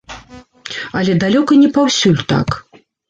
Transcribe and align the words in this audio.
Але 1.01 1.11
далёка 1.23 1.59
не 1.65 1.69
паўсюль 1.77 2.25
так. 2.33 2.59